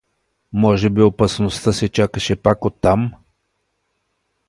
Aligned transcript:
Може 0.53 0.89
би 0.89 1.01
опасността 1.03 1.73
се 1.73 1.89
чакаше 1.89 2.35
пак 2.35 2.65
оттам? 2.65 3.11